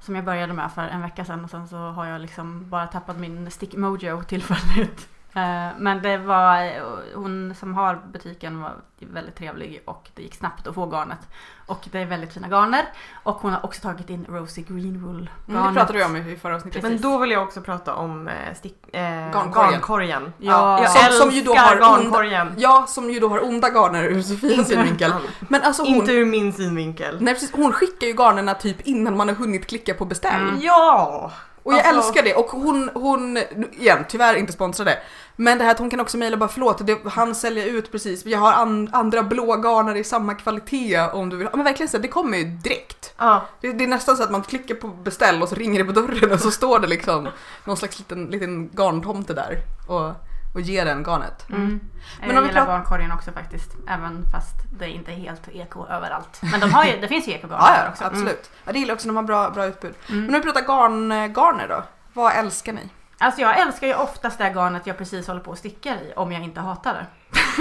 [0.00, 2.86] som jag började med för en vecka sedan och sen så har jag liksom bara
[2.86, 5.08] tappat min stick mojo tillfälligt.
[5.34, 6.72] Eh, Men det var,
[7.14, 11.18] hon som har butiken var väldigt trevlig och det gick snabbt att få garnet.
[11.66, 12.84] Och det är väldigt fina garner.
[13.22, 16.56] Och hon har också tagit in Rosie Greenwool Mm, det pratade vi om i förra
[16.56, 16.82] avsnittet.
[16.82, 19.70] Men då vill jag också prata om eh, stick, eh, Garnkorgen.
[19.72, 20.32] garnkorgen.
[20.38, 22.54] Ja, Jag som- som ju då har garnkorgen.
[22.56, 25.12] Ja, som ju då har onda garner ur Sofias synvinkel.
[25.40, 27.16] Men alltså hon, Inte ur min synvinkel.
[27.20, 30.40] nej, precis, hon skickar ju garnerna typ innan man har hunnit klicka på beställ.
[30.42, 30.58] Mm.
[30.60, 31.32] Ja!
[31.68, 33.36] Och jag Alltså- älskar det och hon, hon,
[33.72, 34.98] igen tyvärr inte sponsrade.
[35.36, 38.26] Men det här att hon kan också mejla bara förlåt, det, han säljer ut precis,
[38.26, 41.48] jag har an, andra blå garner i samma kvalitet om du vill.
[41.52, 43.14] Men verkligen så det kommer ju direkt.
[43.18, 43.46] Ja.
[43.60, 46.00] Det, det är nästan så att man klickar på beställ och så ringer det på
[46.00, 47.28] dörren och så står det liksom
[47.64, 49.56] någon slags liten, liten garntomte där
[49.88, 50.12] och,
[50.54, 51.46] och ger en garnet.
[51.48, 51.80] Mm.
[52.20, 53.70] Men jag om vi gillar garnkorgen också faktiskt.
[53.88, 56.40] Även fast det inte är helt eko överallt.
[56.42, 58.04] Men de har ju, det finns ju ekogarn Ja, ja också.
[58.04, 58.50] absolut.
[58.64, 59.94] Ja, det gillar jag också de har bra, bra utbud.
[60.08, 60.24] Mm.
[60.24, 61.82] Men om vi pratar garn, garner då?
[62.12, 62.88] Vad älskar ni?
[63.18, 66.32] Alltså jag älskar ju oftast det garnet jag precis håller på och stickar i om
[66.32, 67.06] jag inte hatar det.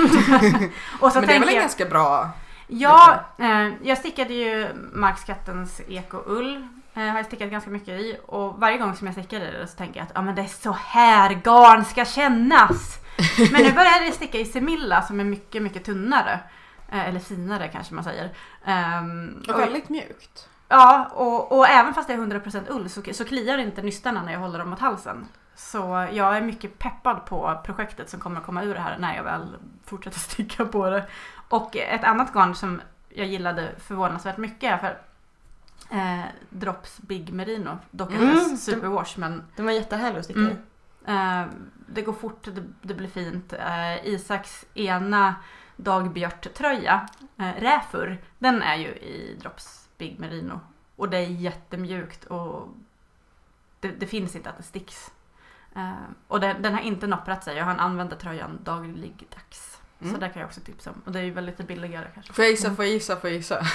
[1.02, 2.30] och så Men det är väl en jag, ganska bra...
[2.68, 6.68] Ja, eh, jag stickade ju Markskattens ekoull.
[6.94, 9.68] Eh, har jag stickat ganska mycket i och varje gång som jag stickar i det
[9.68, 12.98] så tänker jag att ah, men det är så här garn ska kännas.
[13.52, 16.40] Men nu börjar jag sticka i Semilla som är mycket, mycket tunnare.
[16.92, 18.30] Eh, eller finare kanske man säger.
[19.48, 20.50] Och och- väldigt mjukt.
[20.70, 24.32] Ja, och, och även fast det är 100% ull så, så kliar inte nystarna när
[24.34, 25.28] jag håller dem mot halsen.
[25.56, 29.16] Så jag är mycket peppad på projektet som kommer att komma ur det här när
[29.16, 31.06] jag väl fortsätter sticka på det.
[31.50, 35.02] Och ett annat garn som jag gillade förvånansvärt mycket är för
[35.98, 37.78] eh, Drops Big Merino.
[37.92, 40.58] Dock inte Mm, superwash men Den var jättehärlig att sticka Mm.
[41.08, 41.48] Eh,
[41.88, 43.54] det går fort, det, det blir fint.
[43.54, 45.36] Eh, Isaks ena
[45.76, 47.08] dagbjört-tröja,
[47.38, 50.60] eh, Räfur, den är ju i Drops Big Merino.
[50.96, 52.68] Och det är jättemjukt och
[53.80, 55.12] det, det finns inte att det sticks.
[55.76, 55.94] Eh,
[56.28, 57.58] och den, den har inte nopprat sig.
[57.58, 59.77] Jag har använder tröjan dagligdags.
[60.00, 60.20] Så Mm.
[60.20, 61.02] det kan jag också tipsa om.
[61.06, 62.34] Och det är ju väl lite billigare kanske.
[62.34, 63.66] Får jag gissa, får jag gissa, får jag gissa?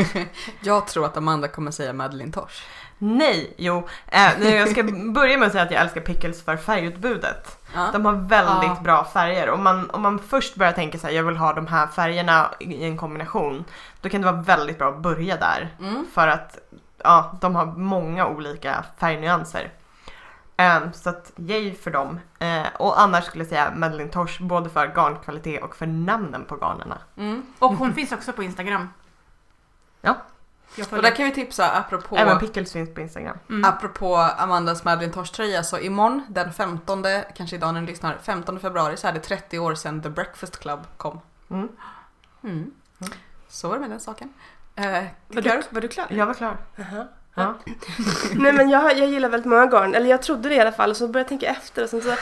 [0.60, 2.62] jag tror att Amanda kommer säga Madeleine Tosh.
[2.98, 3.88] Nej, jo.
[4.06, 4.82] Eh, jag ska
[5.14, 7.58] börja med att säga att jag älskar Pickles för färgutbudet.
[7.74, 7.88] Ja.
[7.92, 8.78] De har väldigt Ja.
[8.82, 9.50] bra färger.
[9.50, 12.50] Om man, om man först börjar tänka så här, jag vill ha de här färgerna
[12.60, 13.64] i en kombination.
[14.00, 15.68] Då kan det vara väldigt bra att börja där.
[15.80, 16.06] Mm.
[16.14, 16.58] För att
[17.04, 19.70] ja, de har många olika färgnyanser.
[20.56, 22.20] Ehm, så att yay för dem.
[22.38, 26.56] Eh, och annars skulle jag säga Madeleine Tosh både för garnkvalitet och för namnen på
[26.56, 26.98] garnerna.
[27.16, 27.42] Mm.
[27.58, 28.88] Och hon finns också på Instagram.
[30.00, 30.16] Jag
[30.92, 33.38] Och där kan vi tipsa apropå, Även Pickles finns på Instagram.
[33.48, 33.64] Mm.
[33.64, 37.04] apropå Amandas Madeline Tosh-tröja så imorgon den 15,
[37.36, 40.58] kanske idag när ni lyssnar, 15 februari så är det 30 år sedan The Breakfast
[40.58, 41.20] Club kom.
[41.50, 41.68] Mm.
[42.42, 42.54] Mm.
[43.00, 43.12] Mm.
[43.48, 44.32] Så var det med den saken.
[44.74, 46.06] Eh, Var du, var du klar?
[46.10, 46.56] Jag var klar.
[46.76, 47.06] Jaha.
[47.38, 47.54] Ja.
[48.34, 50.90] Nej men jag, jag gillar väldigt många garn, eller jag trodde det i alla fall
[50.90, 52.14] och så började jag tänka efter och sen så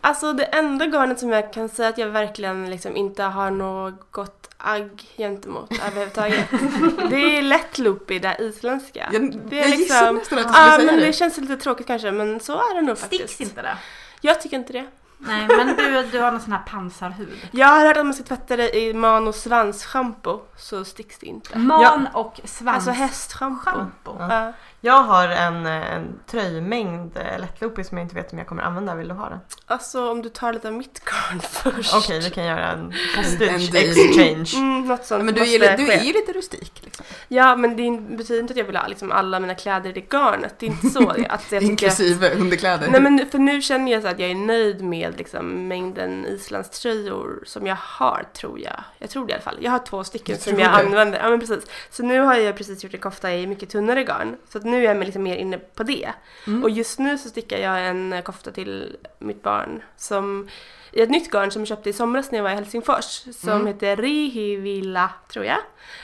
[0.00, 4.48] Alltså det enda garnet som jag kan säga att jag verkligen liksom inte har något
[4.56, 6.50] agg gentemot överhuvudtaget
[7.10, 10.40] Det är lätt loopy, det isländska Jag, Det är jag liksom- nästan att du skulle
[10.42, 11.12] men säga det det.
[11.12, 13.76] känns lite tråkigt kanske men så är det nog faktiskt Sticks inte det?
[14.20, 14.84] Jag tycker inte det
[15.24, 17.48] Nej, men du, du har någon sån här pansarhud.
[17.50, 21.26] Jag har hört att man ska tvätta det i man och svansschampo så sticks det
[21.26, 22.74] inte Man och svans.
[22.76, 24.16] Alltså hästschampo Schampo.
[24.18, 24.52] Ja.
[24.84, 28.62] Jag har en, eh, en tröjmängd eh, lättloopy som jag inte vet om jag kommer
[28.62, 28.94] använda.
[28.94, 29.38] Vill du ha den?
[29.66, 33.74] Alltså om du tar lite av mitt garn först Okej, vi kan göra en hostage
[33.74, 34.50] exchange.
[34.56, 36.80] Mm, något sånt Men du, är, du är ju lite rustik.
[36.84, 37.04] Liksom.
[37.28, 40.12] Ja, men det betyder inte att jag vill ha liksom, alla mina kläder i det
[40.12, 40.54] garnet.
[40.58, 41.10] Det är inte så.
[41.10, 42.88] Att jag tycker att, Inklusive underkläder.
[42.90, 47.42] nej, men för nu känner jag så att jag är nöjd med liksom, mängden islandströjor
[47.46, 48.84] som jag har, tror jag.
[48.98, 49.58] Jag tror det i alla fall.
[49.60, 50.86] Jag har två stycken som tror jag det?
[50.86, 51.18] använder.
[51.18, 51.64] Ja, men precis.
[51.90, 54.36] Så nu har jag precis gjort en kofta i mycket tunnare garn.
[54.48, 56.12] Så att nu är jag liksom mer inne på det.
[56.46, 56.62] Mm.
[56.62, 60.48] Och just nu så stickar jag en kofta till mitt barn som
[60.92, 63.66] ett nytt garn som jag köpte i somras när jag var i Helsingfors som Mm.
[63.66, 65.58] heter Rihivilla tror jag.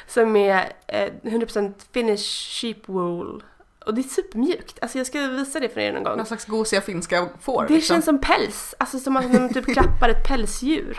[0.07, 3.43] Som är eh, 100% Finnish sheep wool.
[3.87, 4.79] Och det är supermjukt.
[4.83, 6.17] Alltså jag ska visa det för er någon gång.
[6.17, 7.63] Någon slags gosiga finska får.
[7.69, 7.95] Det liksom.
[7.95, 8.75] känns som päls.
[8.79, 10.99] Alltså som att man typ klappar ett pälsdjur.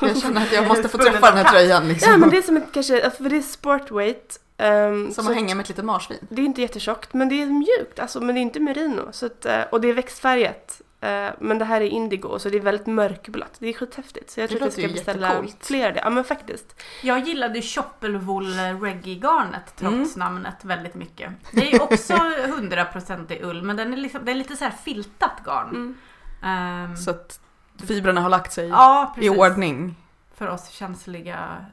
[0.00, 1.88] Jag känner att jag måste få träffa den här tröjan.
[1.88, 2.12] Liksom.
[2.12, 4.40] Ja men det är som ett kanske, för det är sportweight.
[4.58, 6.18] Um, Som så att hänga med ett litet marsvin.
[6.30, 9.08] Det är inte jättetjockt men det är mjukt, alltså, men det är inte merino.
[9.12, 10.80] Så att, eh, och det är växtfärgat.
[11.00, 13.52] Eh, Men det här är indigo så det är väldigt mörkblått.
[13.58, 14.30] Det är skithäftigt.
[14.30, 16.00] Så jag Det tror att jag ska beställa fler av det.
[16.00, 16.82] Ja men faktiskt.
[17.02, 18.46] Jag gillade Choppelwool
[18.80, 20.08] reggae-garnet trots Mm.
[20.16, 21.32] namnet väldigt mycket.
[21.52, 22.12] Det är också
[22.46, 25.68] 100% ull men den är, liksom, det är lite så här filtat garn.
[25.68, 25.96] Mm.
[26.42, 27.40] Ehm, Så att
[27.86, 29.96] fibrerna har lagt sig ja, i ordning.
[30.36, 31.66] För oss känsliga,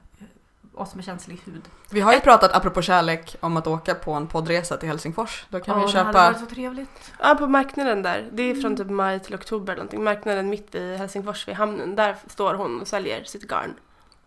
[0.73, 1.61] oss med känslig hud.
[1.89, 5.45] Vi har ju pratat, apropå kärlek, om att åka på en poddresa till Helsingfors.
[5.49, 6.31] Då kan Åh, vi Det hade köpa...
[6.31, 7.13] varit så trevligt.
[7.19, 8.29] Ja på marknaden där.
[8.31, 10.03] Det är från typ maj till oktober eller någonting.
[10.03, 11.95] Marknaden mitt i Helsingfors vid hamnen.
[11.95, 13.73] Där står hon och säljer sitt garn.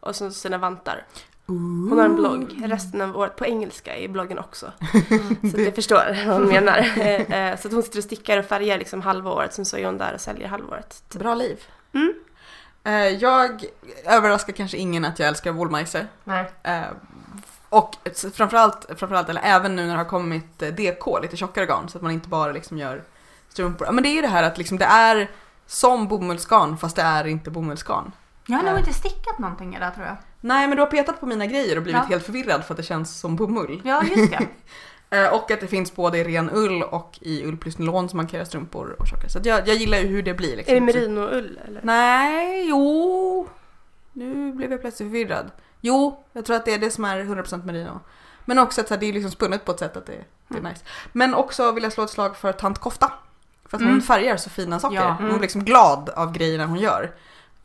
[0.01, 1.05] Och så sina vantar.
[1.47, 2.63] Hon har en blogg.
[2.65, 4.73] Resten av året på engelska i bloggen också.
[5.51, 6.79] Så att jag förstår vad hon menar.
[6.79, 9.55] Eh, eh, Så att hon sitter och stickar och färgar liksom halva året.
[9.55, 11.03] Sen så är hon där och säljer halvåret.
[11.19, 11.63] Bra liv.
[11.93, 12.15] Mm.
[12.85, 13.65] Eh, Jag
[14.05, 16.07] överraskar kanske ingen att jag älskar Woolmeise.
[16.25, 16.51] Nej.
[16.63, 16.83] Eh,
[17.69, 17.95] Och
[18.35, 21.99] framförallt, framförallt, eller även nu när det har kommit eh, DK, lite tjockare garn, så
[21.99, 23.03] att man inte bara liksom gör
[23.49, 23.93] strumpor.
[23.93, 25.31] Men det är ju det här att liksom det är
[25.67, 28.13] som bomullsgarn fast det är inte bomullsgarn.
[28.47, 30.17] Jag har nog inte stickat någonting i det tror jag.
[30.41, 32.09] Nej men du har petat på mina grejer och blivit Ja.
[32.09, 33.81] helt förvirrad för att det känns som bomull.
[33.85, 34.49] Ja, just det.
[35.15, 38.17] Eh, Och att det finns både i ren ull och i ull plus nylon som
[38.17, 39.29] man kan göra strumpor och tjockare.
[39.31, 40.57] Så jag, jag gillar ju hur det blir.
[40.57, 40.77] Liksom.
[40.77, 41.81] Är det merinoull eller?
[41.85, 43.49] Nej, jo.
[44.13, 45.51] Nu blev jag plötsligt förvirrad.
[45.81, 48.01] Jo, jag tror att det är det som är 100% merino.
[48.45, 50.13] Men också att det är liksom spunnet på ett sätt att det,
[50.49, 50.73] det är Mm.
[50.73, 50.85] nice.
[51.13, 53.13] Men också vill jag slå ett slag för tant Kofta.
[53.69, 53.93] För att Mm.
[53.93, 54.97] hon färgar så fina saker.
[54.97, 55.11] Ja.
[55.19, 55.41] Hon är Mm.
[55.43, 57.13] liksom glad av grejerna hon gör.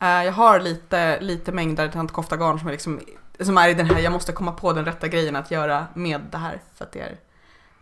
[0.00, 3.00] Eh, jag har lite, lite mängder tant Kofta garn som är liksom
[3.40, 6.20] som är i den här, jag måste komma på den rätta grejen att göra med
[6.30, 7.16] det här för att det är,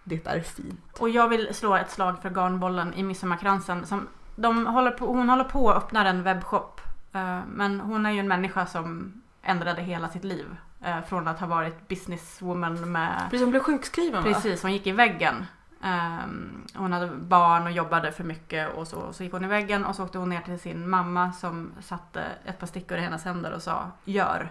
[0.09, 0.81] det är fint.
[0.99, 3.87] Och jag vill slå ett slag för garnbollen i Midsommarkransen.
[3.87, 6.81] Som de håller på, hon håller på att öppna en webbshop.
[7.12, 10.57] Eh, Men hon är ju en människa som ändrade hela sitt liv.
[10.85, 13.18] eh, Från att ha varit businesswoman med...
[13.31, 14.33] Precis, hon blev sjukskriven va?
[14.33, 15.47] Precis, hon gick i väggen.
[15.83, 19.85] Ehm, hon hade barn och jobbade för mycket och så, så gick hon i väggen
[19.85, 23.25] och så åkte hon ner till sin mamma som satte ett par stickor i hennes
[23.25, 24.49] händer och sa gör.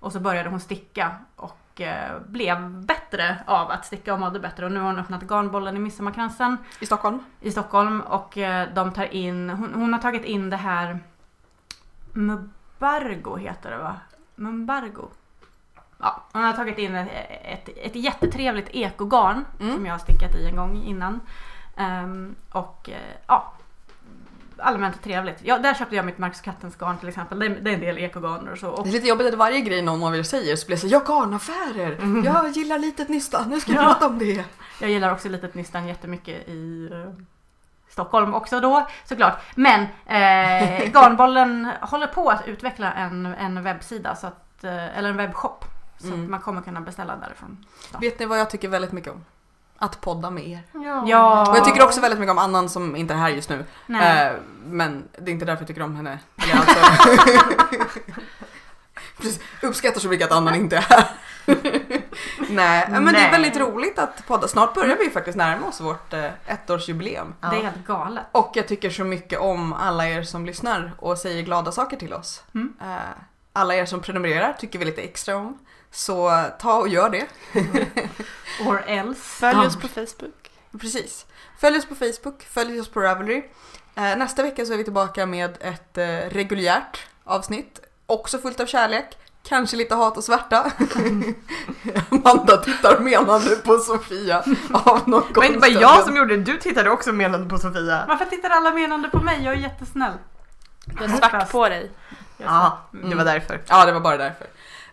[0.00, 4.64] Och så började hon sticka och eh, blev bättre av att sticka och mådde bättre.
[4.66, 7.24] Och nu har hon öppnat garnbollen i Midsommarkransen I Stockholm.
[7.40, 10.98] i Stockholm och eh, de tar in, hon, hon har tagit in det här
[12.12, 13.96] Mubargo heter det va?
[14.34, 15.08] Mumbargo.
[15.98, 17.08] Ja, hon har tagit in ett,
[17.44, 19.74] ett, ett jättetrevligt ekogarn Mm.
[19.74, 21.20] som jag har stickat i en gång innan.
[21.76, 23.52] Ehm, och eh, ja,
[24.62, 25.36] allmänt trevligt.
[25.42, 27.38] Ja, där köpte jag mitt Marcus Kattens garn till exempel.
[27.38, 28.68] Det är, det är en del ekogarn och så.
[28.68, 30.80] Och, Det är lite jobbigt att varje grej någon av er säger så blir det
[30.80, 32.24] så jag garnaffärer, Mm.
[32.24, 33.84] jag gillar litet nystan, nu ska vi Ja.
[33.84, 34.44] prata om det.
[34.80, 37.12] Jag gillar också Litet Nystan jättemycket i eh,
[37.88, 39.38] Stockholm också då såklart.
[39.54, 45.16] Men eh, Garnbollen håller på att utveckla en, en webbsida, så att, eh, eller en
[45.16, 45.64] webbshop.
[45.98, 46.24] Så Mm.
[46.24, 47.64] att man kommer kunna beställa därifrån.
[48.00, 49.24] Vet ni vad jag tycker väldigt mycket om?
[49.82, 50.62] Att podda med er.
[51.06, 51.50] Ja.
[51.50, 53.64] Och jag tycker också väldigt mycket om Annan som inte är här just nu.
[53.86, 54.26] Nej.
[54.26, 54.32] Eh,
[54.64, 56.18] men det är inte därför jag tycker om henne.
[56.54, 56.78] Alltså...
[59.16, 61.04] Precis, uppskattar så mycket att Annan inte är här.
[62.48, 63.30] Nej, men det är Nej.
[63.30, 64.48] väldigt roligt att podda.
[64.48, 67.34] Snart börjar vi ju faktiskt närma oss vårt eh, ettårsjubileum.
[67.40, 68.24] Det är helt galet.
[68.32, 72.12] Och jag tycker så mycket om alla er som lyssnar och säger glada saker till
[72.12, 72.42] oss.
[72.54, 72.74] Mm.
[72.80, 72.96] Eh,
[73.52, 75.58] alla er som prenumererar tycker vi lite extra om.
[75.92, 77.26] Så ta och gör det.
[78.66, 79.20] Or else.
[79.20, 80.50] Följ oss på Facebook.
[80.80, 81.26] Precis.
[81.60, 83.42] Följ oss på Facebook, följ oss på Ravelry.
[83.94, 87.80] Eh, nästa vecka så är vi tillbaka med ett eh, reguljärt avsnitt.
[88.06, 89.16] Också fullt av kärlek.
[89.42, 90.72] Kanske lite hat och svärta.
[92.10, 96.90] Amanda tittar menande på Sofia av någon Det var jag som gjorde det, du tittade
[96.90, 98.04] också menande på Sofia.
[98.08, 99.44] Varför tittar alla menande på mig?
[99.44, 100.12] Jag är jättesnäll.
[100.84, 101.90] Du har svart på dig.
[102.36, 103.18] Ja, det Mm.
[103.18, 103.60] var därför.
[103.66, 104.46] Ja, det var bara därför.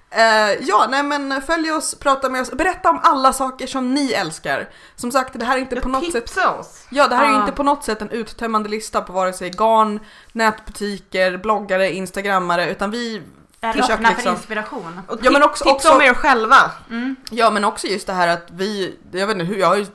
[0.09, 4.11] Eh, ja, nej men följ oss, prata med oss, berätta om alla saker som ni
[4.11, 4.69] älskar.
[4.95, 6.85] Som sagt, det här är inte på något sätt oss.
[6.89, 7.39] Ja, det här är Ah.
[7.39, 9.99] inte på något sätt en uttömmande lista på vare sig garn,
[10.31, 13.21] nätbutiker, bloggare, instagrammare, utan vi
[13.61, 15.01] Är Försök öppna för liksom- inspiration.
[15.07, 16.71] Och Ja, men också- också- om er själva.
[16.89, 17.15] Mm.
[17.31, 19.85] Ja men också just det här att vi, jag vet inte hur, jag har ju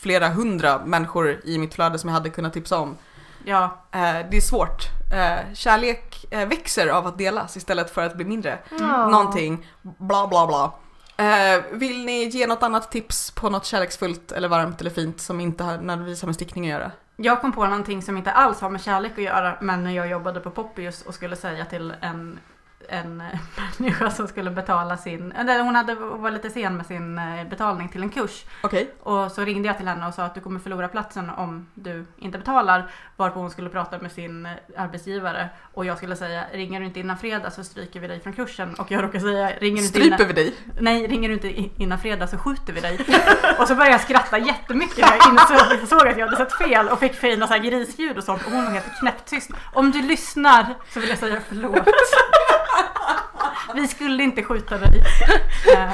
[0.00, 2.96] flera hundra människor i mitt flöde som jag hade kunnat tipsa om.
[3.44, 4.82] Ja, Eh, det är svårt.
[5.12, 8.58] Eh, kärlek eh, växer av att delas istället för att bli mindre.
[8.78, 9.08] Ja.
[9.08, 10.72] Någonting, bla bla bla.
[11.72, 15.64] Vill ni ge något annat tips på något kärleksfullt eller varmt eller fint som inte
[15.64, 16.90] har nödvändigtvis har med stickning att göra?
[17.16, 20.08] jag kom på någonting som inte alls har med kärlek att göra men när jag
[20.08, 22.38] jobbade på Poppius och skulle säga till en,
[22.88, 23.26] en eh,
[23.78, 27.88] människa som skulle betala sin, eller hon hade, var lite sen med sin eh, betalning
[27.88, 28.90] till en kurs Okej.
[29.00, 32.04] och så ringde jag till henne och sa att du kommer förlora platsen om du
[32.18, 36.80] inte betalar varpå hon skulle prata med sin eh, arbetsgivare och jag skulle säga ringer
[36.80, 39.76] du inte innan fredag så stryker vi dig från kursen och jag råkade säga ringer
[39.76, 40.54] du inte innan, Stryper vi dig?
[40.80, 42.98] Nej, ringer du inte innan fredag så skjuter vi dig.
[43.58, 46.88] och så började jag skratta jättemycket när jag insåg såg att jag hade sett fel
[46.88, 49.50] och fick fina så här grisljud och sånt och hon var helt knäpptyst.
[49.72, 51.78] Om du lyssnar så vill jag säga förlåt.
[53.74, 55.02] Vi skulle inte skjuta dig.
[55.76, 55.92] Eh,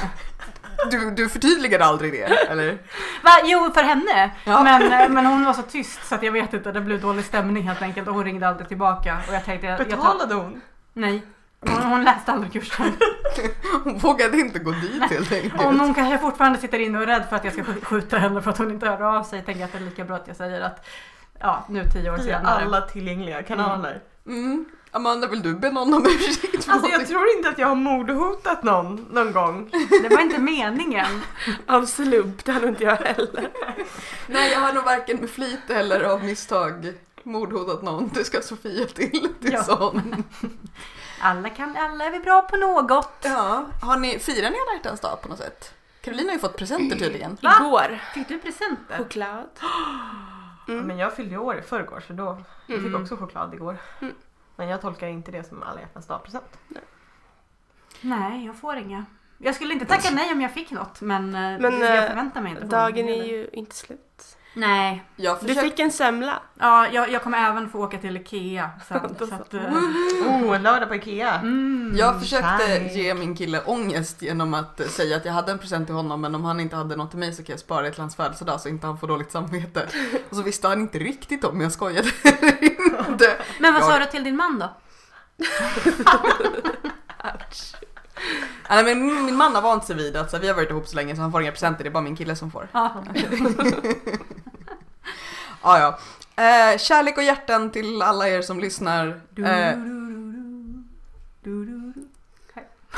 [0.90, 2.72] Du, du förtydligade aldrig det, eller?
[3.22, 3.30] Va?
[3.44, 4.30] Jo, för henne.
[4.44, 4.62] Ja.
[4.62, 7.24] Men, eh, men hon var så tyst så att jag vet inte, det blev dålig
[7.24, 9.18] stämning helt enkelt och hon ringde aldrig tillbaka.
[9.28, 10.60] Och jag tänkte, jag, jag tar, Betalade hon?
[10.92, 11.22] Nej.
[11.60, 12.92] Hon, hon läste aldrig kursen.
[13.84, 15.62] Hon vågade inte gå dit helt enkelt.
[15.64, 18.18] Om hon kanske fortfarande sitter inne och är rädd för att jag ska sk- skjuta
[18.18, 20.16] henne för att hon inte hör av sig tänker jag att det är lika bra
[20.16, 20.86] att jag säger att
[21.40, 22.64] ja, nu tio år senare.
[22.64, 24.00] alla tillgängliga kanaler.
[24.26, 24.64] Mm.
[24.98, 26.64] Amanda, vill du be någon om ursäkt?
[26.64, 29.70] för Alltså jag tror inte att jag har mordhotat någon någon gång.
[30.02, 31.22] Det var inte meningen.
[31.66, 33.48] Av slump, det har nog inte jag heller.
[34.26, 38.10] Nej, jag har nog varken med flit eller av misstag mordhotat någon.
[38.14, 39.28] Det ska Sofia till.
[39.40, 39.62] Det är Ja.
[39.62, 40.24] sån.
[41.20, 43.12] Alla, kan, alla är vi bra på något.
[43.22, 45.74] Ja, har ni, firar ni alla hjärtans dag på något sätt?
[46.04, 47.38] Carolina har ju fått presenter tydligen.
[47.42, 47.52] Va?
[47.60, 47.98] Igår.
[48.14, 48.98] Fick du presenter?
[48.98, 49.44] Choklad.
[50.70, 52.24] Ja, Men jag fyllde ju år i förrgår så då
[52.66, 53.02] jag fick Mm.
[53.02, 53.76] också choklad igår.
[54.58, 56.58] Men jag tolkar inte det som alla hjärtans dag-present.
[58.00, 59.04] Nej, jag får inga.
[59.38, 62.42] Jag skulle inte tacka nej om jag fick något men, eh, Men, jag eh, förväntar
[62.42, 62.64] mig inte.
[62.64, 64.37] Dagen är ju inte slut.
[64.54, 65.04] Nej.
[65.16, 66.42] Jag Du fick en semla.
[66.58, 69.14] Ja, jag, jag kommer även få åka till Ikea sen.
[69.18, 69.60] Så att, eh,
[70.26, 71.34] Oh, en lördag på Ikea.
[71.34, 71.92] mm.
[71.96, 72.92] Jag försökte kärlek.
[72.94, 76.34] ge min kille ångest genom att säga att jag hade en present till honom men
[76.34, 78.60] om han inte hade något till mig så kan jag spara det till hans födelsedag
[78.60, 79.86] så inte han får dåligt samvete.
[80.30, 82.64] Och så visste han inte riktigt om jag skojade eller
[83.10, 83.36] inte.
[83.58, 84.68] Men vad Jag- sa du till din man då?
[88.68, 90.70] Ja, Nej, men min man har vant sig vid att så här, vi har varit
[90.70, 92.68] ihop så länge så han får inga presenter, det är bara min kille som får.
[92.72, 93.04] Ja.
[95.62, 95.98] Ja, ja.
[96.44, 99.20] Eh, kärlek och hjärtan till alla er som lyssnar.
[99.36, 99.78] Eh,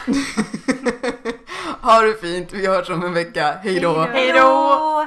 [1.81, 3.53] ha det fint, vi hörs om en vecka.
[3.63, 4.01] Hej då!
[4.01, 5.07] Hej då!